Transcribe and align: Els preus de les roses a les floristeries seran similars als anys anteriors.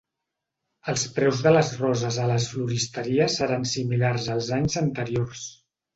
Els 0.93 1.01
preus 1.17 1.41
de 1.47 1.51
les 1.53 1.69
roses 1.81 2.17
a 2.25 2.27
les 2.31 2.47
floristeries 2.53 3.39
seran 3.43 3.69
similars 3.77 4.29
als 4.37 4.51
anys 4.61 4.79
anteriors. 4.87 5.45